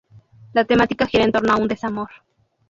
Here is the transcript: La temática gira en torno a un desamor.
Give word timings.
La 0.53 0.65
temática 0.65 1.05
gira 1.05 1.25
en 1.25 1.31
torno 1.31 1.53
a 1.53 1.57
un 1.57 1.67
desamor. 1.67 2.09